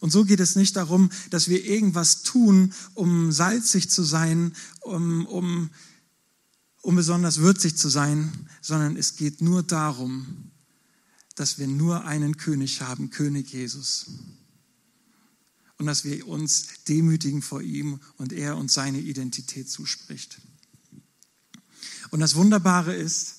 [0.00, 5.26] Und so geht es nicht darum, dass wir irgendwas tun, um salzig zu sein, um,
[5.26, 5.70] um,
[6.80, 10.50] um besonders würzig zu sein, sondern es geht nur darum,
[11.40, 14.10] dass wir nur einen König haben, König Jesus.
[15.78, 20.38] Und dass wir uns demütigen vor ihm und er uns seine Identität zuspricht.
[22.10, 23.36] Und das Wunderbare ist,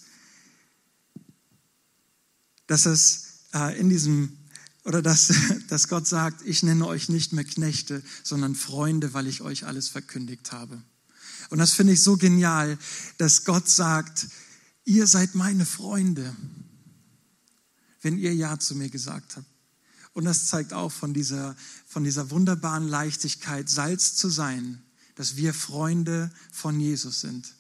[2.66, 4.36] dass es äh, in diesem
[4.84, 5.32] oder dass,
[5.68, 9.90] dass Gott sagt, ich nenne euch nicht mehr Knechte, sondern Freunde, weil ich euch alles
[9.90, 10.82] verkündigt habe.
[11.52, 12.80] Und das finde ich so genial,
[13.20, 14.26] dass Gott sagt,
[14.86, 16.36] ihr seid meine Freunde,
[18.02, 19.48] wenn ihr Ja zu mir gesagt habt.
[20.14, 21.56] Und das zeigt auch von dieser,
[21.88, 24.82] von dieser wunderbaren Leichtigkeit, Salz zu sein,
[25.16, 27.54] dass wir Freunde von Jesus sind.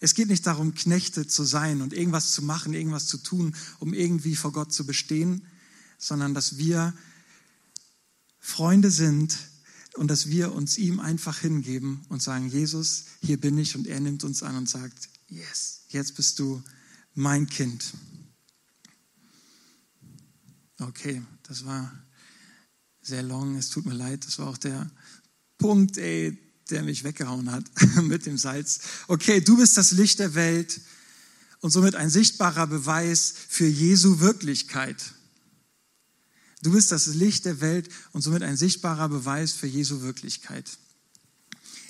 [0.00, 3.94] Es geht nicht darum, Knechte zu sein und irgendwas zu machen, irgendwas zu tun, um
[3.94, 5.44] irgendwie vor Gott zu bestehen,
[5.98, 6.94] sondern dass wir
[8.38, 9.36] Freunde sind
[9.94, 13.98] und dass wir uns ihm einfach hingeben und sagen, Jesus, hier bin ich und er
[13.98, 16.62] nimmt uns an und sagt, yes, jetzt bist du
[17.14, 17.92] mein Kind.
[20.80, 21.92] Okay, das war
[23.02, 24.90] sehr long, es tut mir leid, das war auch der
[25.58, 26.38] Punkt, ey,
[26.70, 27.64] der mich weggehauen hat
[28.02, 28.80] mit dem Salz.
[29.08, 30.80] Okay, du bist das Licht der Welt
[31.60, 35.14] und somit ein sichtbarer Beweis für Jesu Wirklichkeit.
[36.62, 40.78] Du bist das Licht der Welt und somit ein sichtbarer Beweis für Jesu Wirklichkeit.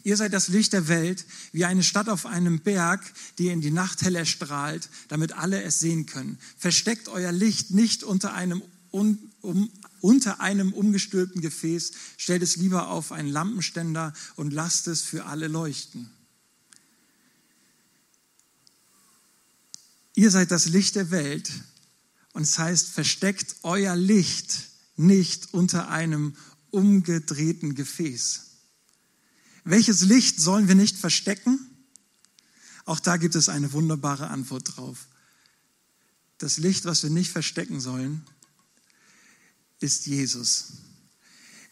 [0.05, 3.03] Ihr seid das Licht der Welt, wie eine Stadt auf einem Berg,
[3.39, 6.39] die in die Nacht hell erstrahlt, damit alle es sehen können.
[6.57, 9.71] Versteckt euer Licht nicht unter einem, un, um,
[10.01, 15.49] unter einem umgestülpten Gefäß, stellt es lieber auf einen Lampenständer und lasst es für alle
[15.49, 16.11] leuchten.
[20.15, 21.51] Ihr seid das Licht der Welt,
[22.33, 26.37] und es heißt, versteckt euer Licht nicht unter einem
[26.71, 28.43] umgedrehten Gefäß.
[29.65, 31.59] Welches Licht sollen wir nicht verstecken?
[32.85, 35.09] Auch da gibt es eine wunderbare Antwort drauf.
[36.39, 38.25] Das Licht, was wir nicht verstecken sollen,
[39.81, 40.73] ist Jesus.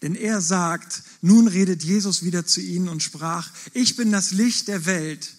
[0.02, 4.68] Denn er sagt, nun redet Jesus wieder zu ihnen und sprach, ich bin das Licht
[4.68, 5.34] der Welt.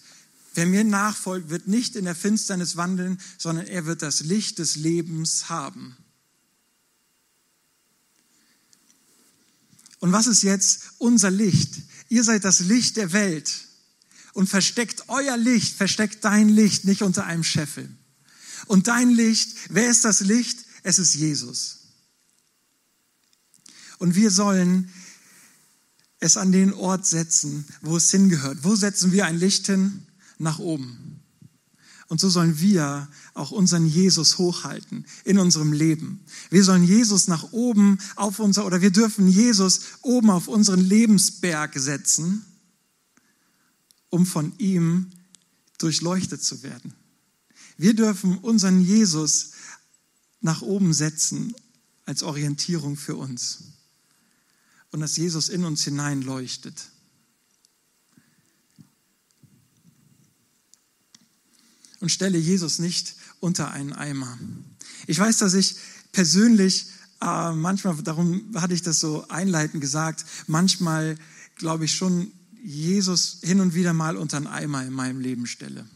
[0.54, 4.76] Wer mir nachfolgt, wird nicht in der Finsternis wandeln, sondern er wird das Licht des
[4.76, 5.96] Lebens haben.
[10.00, 11.74] Und was ist jetzt unser Licht?
[12.08, 13.50] Ihr seid das Licht der Welt
[14.32, 17.88] und versteckt euer Licht, versteckt dein Licht nicht unter einem Scheffel.
[18.66, 20.64] Und dein Licht, wer ist das Licht?
[20.82, 21.77] Es ist Jesus.
[23.98, 24.90] Und wir sollen
[26.20, 28.64] es an den Ort setzen, wo es hingehört.
[28.64, 30.04] Wo setzen wir ein Licht hin?
[30.38, 31.20] nach oben.
[32.06, 36.20] Und so sollen wir auch unseren Jesus hochhalten in unserem Leben.
[36.48, 41.78] Wir sollen Jesus nach oben auf unser, oder wir dürfen Jesus oben auf unseren Lebensberg
[41.78, 42.46] setzen,
[44.08, 45.10] um von ihm
[45.76, 46.94] durchleuchtet zu werden.
[47.76, 49.50] Wir dürfen unseren Jesus
[50.40, 51.54] nach oben setzen
[52.06, 53.64] als Orientierung für uns.
[54.90, 56.90] Und dass Jesus in uns hinein leuchtet.
[62.00, 64.38] und stelle Jesus nicht unter einen Eimer.
[65.06, 65.76] Ich weiß, dass ich
[66.12, 66.86] persönlich
[67.20, 71.16] äh, manchmal, darum hatte ich das so einleitend gesagt, manchmal
[71.56, 72.30] glaube ich schon
[72.62, 75.88] Jesus hin und wieder mal unter einen Eimer in meinem Leben stelle.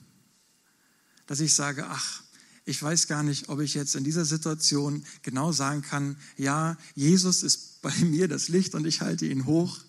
[1.27, 2.22] Dass ich sage, ach,
[2.65, 7.43] ich weiß gar nicht, ob ich jetzt in dieser Situation genau sagen kann, ja, Jesus
[7.43, 9.81] ist bei mir das Licht und ich halte ihn hoch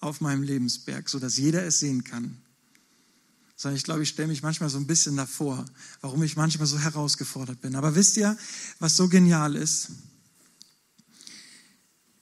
[0.00, 2.38] auf meinem Lebensberg, sodass jeder es sehen kann
[3.56, 5.64] sondern ich glaube, ich stelle mich manchmal so ein bisschen davor,
[6.02, 7.74] warum ich manchmal so herausgefordert bin.
[7.74, 8.36] Aber wisst ihr,
[8.78, 9.88] was so genial ist?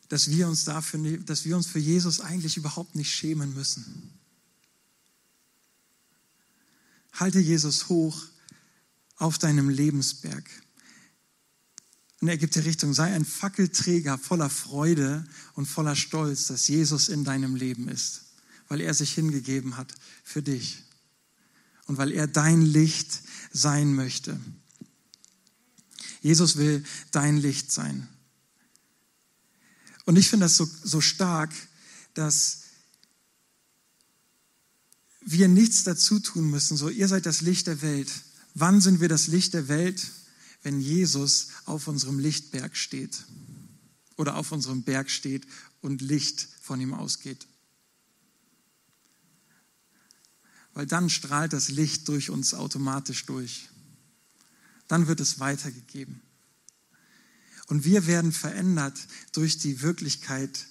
[0.08, 4.12] Dass wir uns dafür, ne, dass wir uns für Jesus eigentlich überhaupt nicht schämen müssen.
[7.14, 8.22] Halte Jesus hoch
[9.16, 10.44] auf deinem Lebensberg.
[12.20, 17.08] Und er gibt dir Richtung, sei ein Fackelträger voller Freude und voller Stolz, dass Jesus
[17.08, 18.22] in deinem Leben ist,
[18.68, 20.84] weil er sich hingegeben hat für dich
[21.86, 23.20] und weil er dein Licht
[23.52, 24.40] sein möchte.
[26.22, 28.08] Jesus will dein Licht sein.
[30.06, 31.52] Und ich finde das so, so stark,
[32.14, 32.62] dass
[35.20, 36.76] wir nichts dazu tun müssen.
[36.76, 38.10] So, ihr seid das Licht der Welt.
[38.54, 40.10] Wann sind wir das Licht der Welt?
[40.62, 43.24] Wenn Jesus auf unserem Lichtberg steht
[44.16, 45.46] oder auf unserem Berg steht
[45.80, 47.46] und Licht von ihm ausgeht.
[50.72, 53.68] Weil dann strahlt das Licht durch uns automatisch durch.
[54.88, 56.22] Dann wird es weitergegeben.
[57.66, 58.98] Und wir werden verändert
[59.32, 60.66] durch die Wirklichkeit,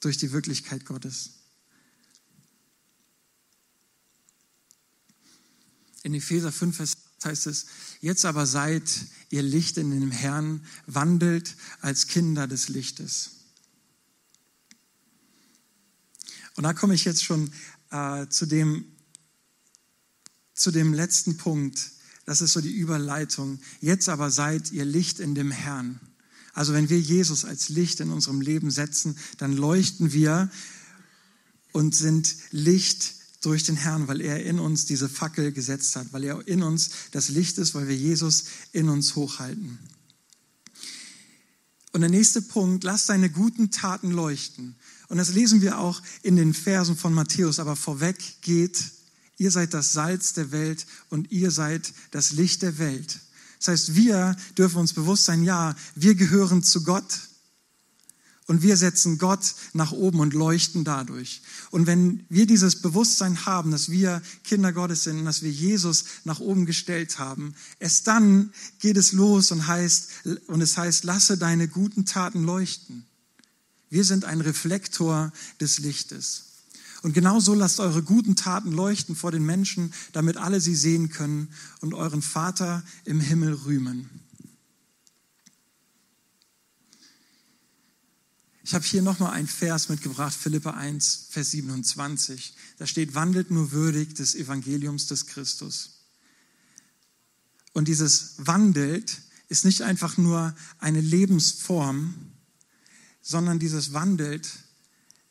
[0.00, 1.30] durch die Wirklichkeit Gottes.
[6.06, 6.78] In Epheser 5
[7.24, 7.66] heißt es,
[8.00, 8.88] jetzt aber seid
[9.30, 13.30] ihr Licht in dem Herrn, wandelt als Kinder des Lichtes.
[16.54, 17.50] Und da komme ich jetzt schon
[17.90, 18.84] äh, zu, dem,
[20.54, 21.90] zu dem letzten Punkt.
[22.24, 23.58] Das ist so die Überleitung.
[23.80, 25.98] Jetzt aber seid ihr Licht in dem Herrn.
[26.52, 30.52] Also wenn wir Jesus als Licht in unserem Leben setzen, dann leuchten wir
[31.72, 33.16] und sind Licht
[33.46, 36.90] durch den Herrn, weil er in uns diese Fackel gesetzt hat, weil er in uns
[37.12, 39.78] das Licht ist, weil wir Jesus in uns hochhalten.
[41.92, 44.74] Und der nächste Punkt, lass deine guten Taten leuchten.
[45.08, 48.82] Und das lesen wir auch in den Versen von Matthäus, aber vorweg geht,
[49.38, 53.20] ihr seid das Salz der Welt und ihr seid das Licht der Welt.
[53.58, 57.20] Das heißt, wir dürfen uns bewusst sein, ja, wir gehören zu Gott
[58.46, 61.42] und wir setzen Gott nach oben und leuchten dadurch.
[61.70, 66.38] Und wenn wir dieses Bewusstsein haben, dass wir Kinder Gottes sind, dass wir Jesus nach
[66.38, 70.10] oben gestellt haben, erst dann geht es los und heißt,
[70.46, 73.04] und es heißt, lasse deine guten Taten leuchten.
[73.90, 76.44] Wir sind ein Reflektor des Lichtes.
[77.02, 81.48] Und genauso lasst eure guten Taten leuchten vor den Menschen, damit alle sie sehen können
[81.80, 84.08] und euren Vater im Himmel rühmen.
[88.66, 92.52] Ich habe hier nochmal einen Vers mitgebracht, Philippa 1, Vers 27.
[92.78, 96.00] Da steht, wandelt nur würdig des Evangeliums des Christus.
[97.74, 102.16] Und dieses wandelt ist nicht einfach nur eine Lebensform,
[103.22, 104.50] sondern dieses wandelt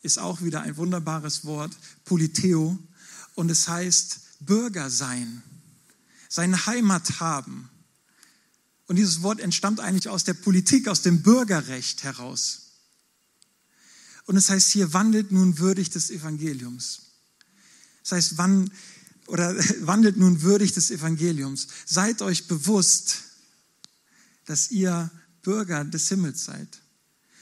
[0.01, 2.79] ist auch wieder ein wunderbares Wort, Politeo,
[3.33, 5.43] und es heißt Bürger sein,
[6.29, 7.69] seine Heimat haben.
[8.87, 12.64] Und dieses Wort entstammt eigentlich aus der Politik, aus dem Bürgerrecht heraus.
[14.25, 17.01] Und es heißt hier, wandelt nun würdig des Evangeliums.
[18.03, 18.71] Das heißt, wann,
[19.27, 21.67] oder wandelt nun würdig des Evangeliums.
[21.85, 23.23] Seid euch bewusst,
[24.45, 25.11] dass ihr
[25.41, 26.81] Bürger des Himmels seid.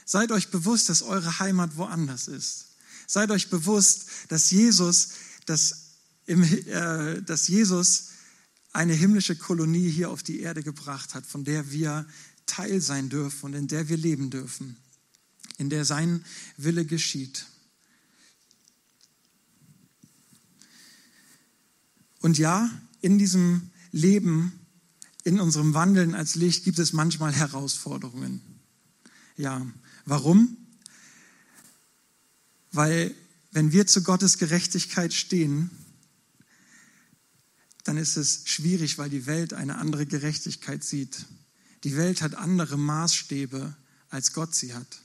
[0.04, 2.66] Seid euch bewusst, dass eure Heimat woanders ist.
[3.06, 5.08] Seid euch bewusst, dass Jesus,
[5.46, 5.92] dass,
[6.26, 8.08] im, äh, dass Jesus
[8.72, 12.06] eine himmlische Kolonie hier auf die Erde gebracht hat, von der wir
[12.44, 14.76] Teil sein dürfen und in der wir leben dürfen
[15.58, 16.24] in der sein
[16.56, 17.46] Wille geschieht.
[22.20, 24.58] Und ja, in diesem Leben,
[25.24, 28.40] in unserem Wandeln als Licht gibt es manchmal Herausforderungen.
[29.36, 29.66] Ja,
[30.06, 30.56] warum?
[32.72, 33.14] Weil
[33.52, 35.70] wenn wir zu Gottes Gerechtigkeit stehen,
[37.84, 41.26] dann ist es schwierig, weil die Welt eine andere Gerechtigkeit sieht.
[41.84, 43.76] Die Welt hat andere Maßstäbe,
[44.08, 45.03] als Gott sie hat.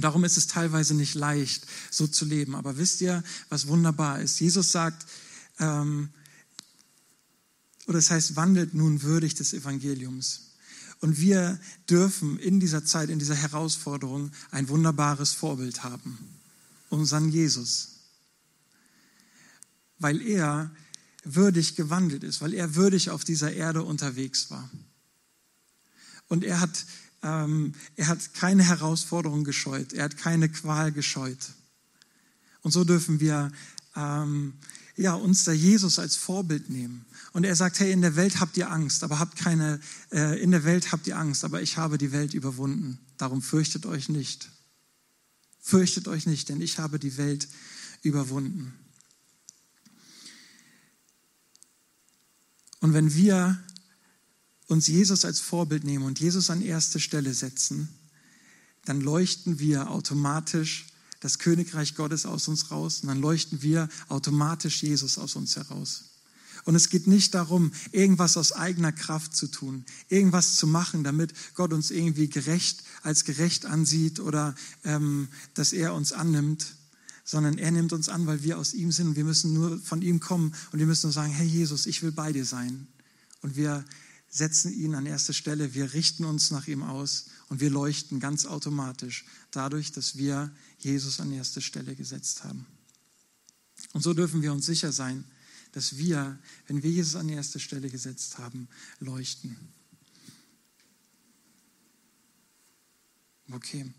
[0.00, 2.54] Und darum ist es teilweise nicht leicht, so zu leben.
[2.54, 4.40] Aber wisst ihr, was wunderbar ist?
[4.40, 5.06] Jesus sagt,
[5.58, 6.08] ähm,
[7.86, 10.52] oder es heißt, wandelt nun würdig des Evangeliums.
[11.00, 11.60] Und wir
[11.90, 16.18] dürfen in dieser Zeit, in dieser Herausforderung ein wunderbares Vorbild haben.
[16.88, 17.88] Unseren Jesus.
[19.98, 20.70] Weil er
[21.24, 24.70] würdig gewandelt ist, weil er würdig auf dieser Erde unterwegs war.
[26.26, 26.86] Und er hat
[27.22, 29.92] ähm, er hat keine Herausforderung gescheut.
[29.92, 31.52] Er hat keine Qual gescheut.
[32.62, 33.52] Und so dürfen wir
[33.96, 34.54] ähm,
[34.96, 37.04] ja, uns da Jesus als Vorbild nehmen.
[37.32, 39.80] Und er sagt, hey, in der Welt habt ihr Angst, aber habt keine,
[40.12, 42.98] äh, in der Welt habt ihr Angst, aber ich habe die Welt überwunden.
[43.16, 44.50] Darum fürchtet euch nicht.
[45.60, 47.48] Fürchtet euch nicht, denn ich habe die Welt
[48.02, 48.74] überwunden.
[52.80, 53.62] Und wenn wir
[54.70, 57.88] uns Jesus als Vorbild nehmen und Jesus an erste Stelle setzen,
[58.84, 60.86] dann leuchten wir automatisch
[61.20, 66.04] das Königreich Gottes aus uns raus und dann leuchten wir automatisch Jesus aus uns heraus.
[66.64, 71.32] Und es geht nicht darum, irgendwas aus eigener Kraft zu tun, irgendwas zu machen, damit
[71.54, 74.54] Gott uns irgendwie gerecht als gerecht ansieht oder
[74.84, 76.74] ähm, dass er uns annimmt,
[77.24, 79.16] sondern er nimmt uns an, weil wir aus ihm sind.
[79.16, 82.12] Wir müssen nur von ihm kommen und wir müssen nur sagen, hey Jesus, ich will
[82.12, 82.86] bei dir sein.
[83.40, 83.84] Und wir
[84.30, 88.46] setzen ihn an erste Stelle, wir richten uns nach ihm aus und wir leuchten ganz
[88.46, 92.64] automatisch dadurch, dass wir Jesus an erste Stelle gesetzt haben.
[93.92, 95.24] Und so dürfen wir uns sicher sein,
[95.72, 98.68] dass wir, wenn wir Jesus an erste Stelle gesetzt haben,
[99.00, 99.56] leuchten.
[103.52, 103.92] Okay.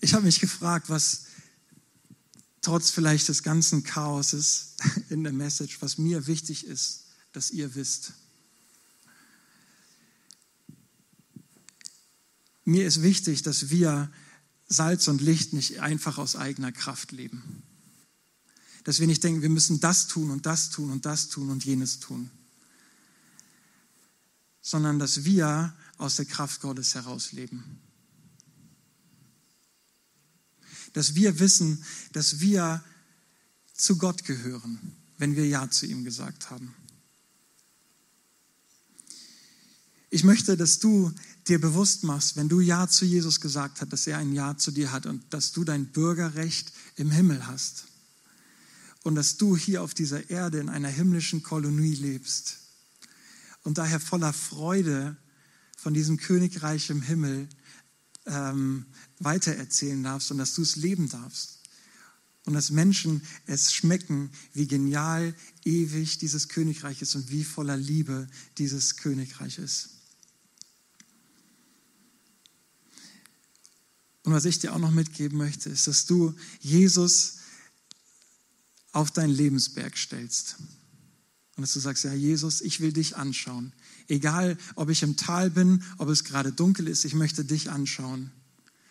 [0.00, 1.26] Ich habe mich gefragt, was
[2.66, 4.74] trotz vielleicht des ganzen Chaoses
[5.08, 8.14] in der Message, was mir wichtig ist, dass ihr wisst.
[12.64, 14.10] Mir ist wichtig, dass wir
[14.66, 17.62] Salz und Licht nicht einfach aus eigener Kraft leben.
[18.82, 21.64] Dass wir nicht denken, wir müssen das tun und das tun und das tun und
[21.64, 22.30] jenes tun.
[24.60, 27.80] Sondern dass wir aus der Kraft Gottes heraus leben.
[30.96, 32.82] Dass wir wissen, dass wir
[33.74, 36.74] zu Gott gehören, wenn wir Ja zu ihm gesagt haben.
[40.08, 41.12] Ich möchte, dass du
[41.48, 44.70] dir bewusst machst, wenn du Ja zu Jesus gesagt hast, dass er ein Ja zu
[44.70, 47.84] dir hat und dass du dein Bürgerrecht im Himmel hast
[49.02, 52.56] und dass du hier auf dieser Erde in einer himmlischen Kolonie lebst
[53.64, 55.18] und daher voller Freude
[55.76, 57.50] von diesem Königreich im Himmel
[58.26, 58.86] ähm,
[59.18, 61.60] weitererzählen darfst und dass du es leben darfst.
[62.44, 68.28] Und dass Menschen es schmecken, wie genial, ewig dieses Königreich ist und wie voller Liebe
[68.58, 69.90] dieses Königreich ist.
[74.22, 77.38] Und was ich dir auch noch mitgeben möchte, ist, dass du Jesus
[78.92, 80.56] auf deinen Lebensberg stellst.
[81.56, 83.72] Und dass du sagst, ja, Jesus, ich will dich anschauen.
[84.08, 88.30] Egal, ob ich im Tal bin, ob es gerade dunkel ist, ich möchte dich anschauen.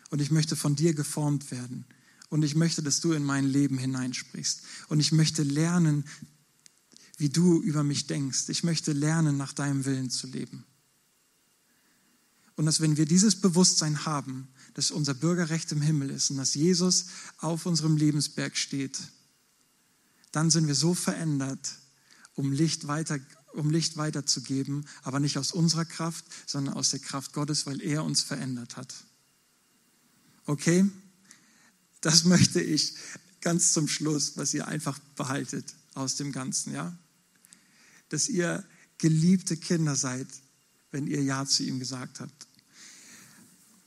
[0.09, 1.86] Und ich möchte von dir geformt werden.
[2.30, 4.61] Und ich möchte, dass du in mein Leben hineinsprichst.
[4.88, 6.05] Und ich möchte lernen,
[7.18, 8.49] wie du über mich denkst.
[8.49, 10.66] Ich möchte lernen, nach deinem Willen zu leben.
[12.55, 16.53] Und dass wenn wir dieses Bewusstsein haben, dass unser Bürgerrecht im Himmel ist und dass
[16.53, 17.07] Jesus
[17.38, 18.99] auf unserem Lebensberg steht,
[20.32, 21.78] dann sind wir so verändert,
[22.34, 23.20] um Licht weiter
[23.55, 28.03] um Licht weiterzugeben, aber nicht aus unserer Kraft, sondern aus der Kraft Gottes, weil er
[28.03, 28.93] uns verändert hat.
[30.45, 30.85] Okay?
[32.01, 32.95] Das möchte ich
[33.41, 36.97] ganz zum Schluss, was ihr einfach behaltet aus dem Ganzen, ja?
[38.09, 38.63] Dass ihr
[38.97, 40.27] geliebte Kinder seid,
[40.91, 42.47] wenn ihr Ja zu ihm gesagt habt.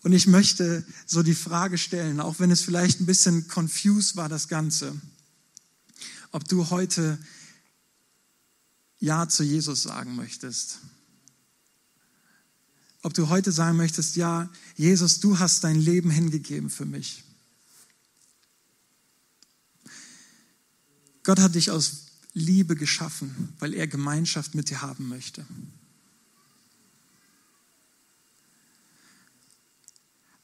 [0.02, 4.28] Und ich möchte so die Frage stellen, auch wenn es vielleicht ein bisschen confused war,
[4.28, 4.98] das Ganze,
[6.30, 7.18] ob du heute
[9.01, 10.78] Ja zu Jesus sagen möchtest.
[13.03, 17.22] Ob du heute sagen möchtest, ja, Jesus, du hast dein Leben hingegeben für mich.
[21.22, 25.46] Gott hat dich aus Liebe geschaffen, weil er Gemeinschaft mit dir haben möchte.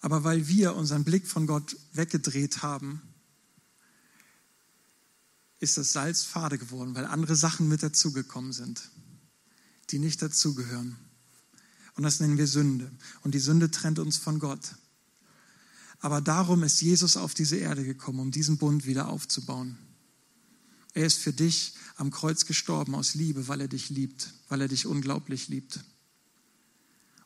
[0.00, 3.00] Aber weil wir unseren Blick von Gott weggedreht haben,
[5.64, 8.90] ist das Salz fade geworden, weil andere Sachen mit dazugekommen sind,
[9.90, 10.96] die nicht dazugehören.
[11.94, 12.90] Und das nennen wir Sünde.
[13.22, 14.76] Und die Sünde trennt uns von Gott.
[16.00, 19.78] Aber darum ist Jesus auf diese Erde gekommen, um diesen Bund wieder aufzubauen.
[20.92, 24.68] Er ist für dich am Kreuz gestorben aus Liebe, weil er dich liebt, weil er
[24.68, 25.80] dich unglaublich liebt.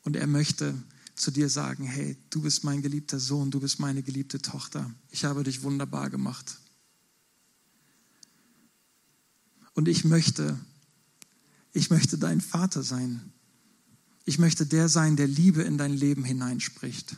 [0.03, 0.75] Und er möchte,
[1.17, 4.91] zu dir sagen, hey, du bist mein geliebter Sohn, du bist meine geliebte Tochter.
[5.11, 6.59] Ich habe dich wunderbar gemacht.
[9.79, 10.59] Und ich möchte,
[11.73, 13.33] ich möchte dein Vater sein.
[14.25, 17.17] Ich möchte der sein, der Liebe in dein Leben hineinspricht.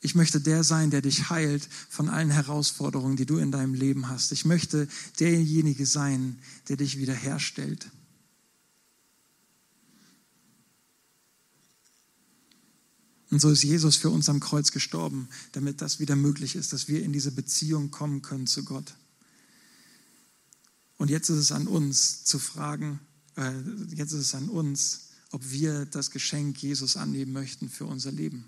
[0.00, 4.08] Ich möchte der sein, der dich heilt von allen Herausforderungen, die du in deinem Leben
[4.08, 4.30] hast.
[4.30, 4.86] Ich möchte
[5.18, 6.38] derjenige sein,
[6.68, 7.90] der dich wiederherstellt.
[13.30, 16.86] Und so ist Jesus für uns am Kreuz gestorben, damit das wieder möglich ist, dass
[16.86, 18.94] wir in diese Beziehung kommen können zu Gott.
[20.98, 23.00] Und jetzt ist es an uns zu fragen,
[23.36, 23.52] äh,
[23.94, 28.44] jetzt ist es an uns, ob wir das Geschenk Jesus annehmen möchten für unser Leben.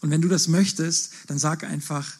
[0.00, 2.18] Und wenn du das möchtest, dann sag einfach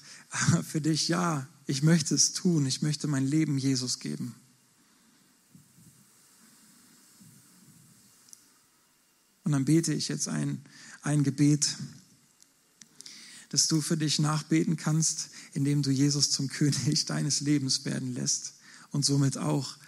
[0.66, 4.34] für dich, ja, ich möchte es tun, ich möchte mein Leben Jesus geben.
[9.44, 10.60] Und dann bete ich jetzt ein,
[11.02, 11.76] ein Gebet,
[13.56, 18.52] das du für dich nachbeten kannst, indem du Jesus zum König deines Lebens werden lässt
[18.90, 19.78] und somit auch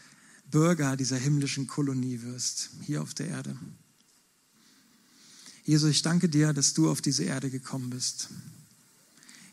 [0.51, 3.59] Bürger dieser himmlischen Kolonie wirst, hier auf der Erde.
[5.65, 8.31] Jesus, ich danke dir, dass du auf diese Erde gekommen bist.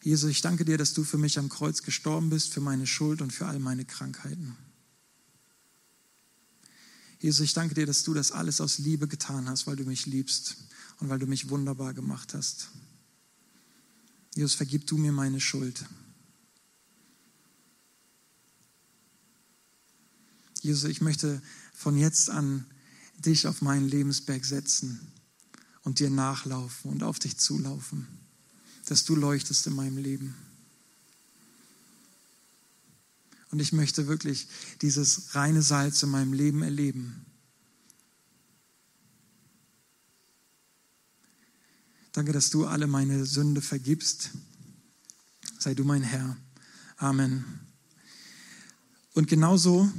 [0.01, 3.21] Jesus, ich danke dir, dass du für mich am Kreuz gestorben bist, für meine Schuld
[3.21, 4.55] und für all meine Krankheiten.
[7.19, 10.05] Jesus, ich danke dir, dass du das alles aus Liebe getan hast, weil du mich
[10.05, 10.55] liebst
[11.01, 12.69] und weil du mich wunderbar gemacht hast.
[14.35, 15.85] Jesus, vergib du mir meine Schuld.
[20.61, 21.41] Jesus, ich möchte
[21.73, 22.65] von jetzt an
[23.17, 24.99] dich auf meinen Lebensberg setzen
[25.83, 28.07] und dir nachlaufen und auf dich zulaufen,
[28.85, 30.35] dass du leuchtest in meinem Leben.
[33.51, 34.47] Und ich möchte wirklich
[34.81, 37.24] dieses reine Salz in meinem Leben erleben.
[42.15, 44.29] Danke, dass du alle meine Sünde vergibst.
[45.59, 46.37] Sei du mein Herr.
[46.95, 47.43] Amen.
[49.13, 49.91] Und genauso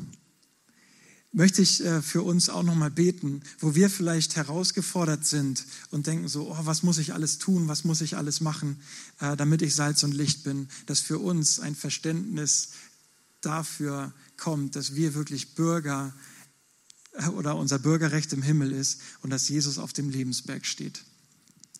[1.30, 6.26] möchte ich äh, für uns auch nochmal beten, wo wir vielleicht herausgefordert sind und denken
[6.26, 8.80] so, oh, was muss ich alles tun, was muss ich alles machen,
[9.20, 12.70] äh, damit ich Salz und Licht bin, dass für uns ein Verständnis
[13.42, 16.14] dafür kommt, dass wir wirklich Bürger
[17.12, 21.04] äh, oder unser Bürgerrecht im Himmel ist und dass Jesus auf dem Lebensberg steht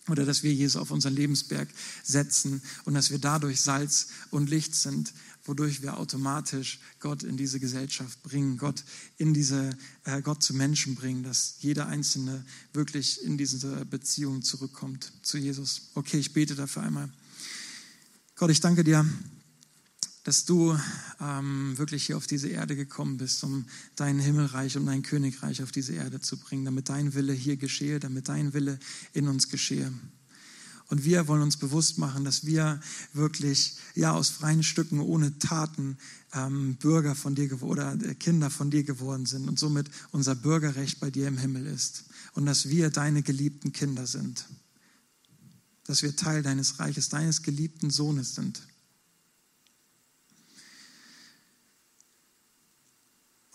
[0.08, 1.68] oder dass wir Jesus auf unseren Lebensberg
[2.02, 5.12] setzen und dass wir dadurch Salz und Licht sind,
[5.44, 8.84] wodurch wir automatisch Gott in diese Gesellschaft bringen, Gott
[9.16, 15.12] in diese äh, Gott zu Menschen bringen, dass jeder einzelne wirklich in diese Beziehung zurückkommt
[15.22, 15.90] zu Jesus.
[15.94, 17.10] Okay, ich bete dafür einmal.
[18.34, 19.06] Gott, ich danke dir
[20.26, 20.76] dass du
[21.20, 23.64] ähm, wirklich hier auf diese Erde gekommen bist, um
[23.94, 28.00] dein Himmelreich und dein Königreich auf diese Erde zu bringen, damit dein Wille hier geschehe,
[28.00, 28.80] damit dein Wille
[29.12, 29.92] in uns geschehe.
[30.88, 32.80] Und wir wollen uns bewusst machen, dass wir
[33.12, 35.96] wirklich ja aus freien Stücken ohne Taten
[36.34, 40.98] ähm, Bürger von dir oder äh, Kinder von dir geworden sind und somit unser Bürgerrecht
[40.98, 42.02] bei dir im Himmel ist
[42.34, 44.44] und dass wir deine geliebten Kinder sind,
[45.84, 48.60] dass wir Teil deines Reiches, deines geliebten Sohnes sind.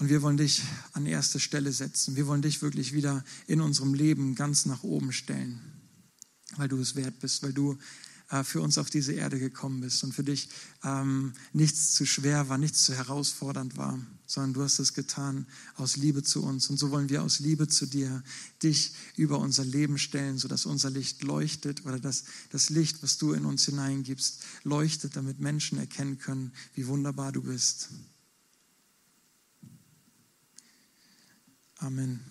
[0.02, 2.16] Und wir wollen dich an erste Stelle setzen.
[2.16, 5.62] Wir wollen dich wirklich wieder in unserem Leben ganz nach oben stellen,
[6.56, 7.78] weil du es wert bist, weil du
[8.32, 10.50] äh, für uns auf diese Erde gekommen bist und für dich
[10.84, 15.46] ähm, nichts zu schwer war, nichts zu herausfordernd war, sondern du hast es getan
[15.76, 16.72] aus Liebe zu uns.
[16.72, 18.24] Und so wollen wir aus Liebe zu dir
[18.64, 23.34] dich über unser Leben stellen, sodass unser Licht leuchtet oder dass das Licht, was du
[23.34, 27.90] in uns hineingibst, leuchtet, damit Menschen erkennen können, wie wunderbar du bist.
[31.84, 32.31] Amen.